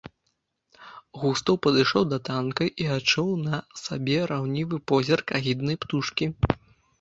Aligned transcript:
Густаў 1.23 1.59
падышоў 1.65 2.03
да 2.13 2.17
танка 2.29 2.67
і 2.85 2.87
адчуў 2.95 3.29
на 3.43 3.61
сабе 3.83 4.17
раўнівы 4.33 4.81
позірк 4.93 5.25
агіднай 5.43 5.77
птушкі. 5.87 6.25